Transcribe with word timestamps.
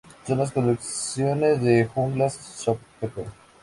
Son 0.25 0.39
las 0.39 0.51
colecciones 0.51 1.61
de 1.61 1.85
Juglans 1.85 2.35
spp. 2.65 3.23